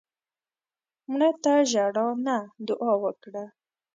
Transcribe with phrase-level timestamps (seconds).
[1.09, 3.43] مړه ته ژړا نه، دعا وکړه